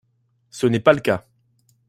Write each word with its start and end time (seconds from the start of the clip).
Ce 0.49 0.65
n’est 0.65 0.79
pas 0.79 0.93
le 0.93 0.99
cas 0.99 1.27